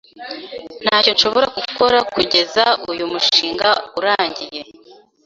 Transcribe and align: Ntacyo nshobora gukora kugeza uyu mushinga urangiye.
Ntacyo 0.83 1.11
nshobora 1.15 1.47
gukora 1.57 1.97
kugeza 2.13 2.63
uyu 2.91 3.05
mushinga 3.11 3.69
urangiye. 3.99 4.61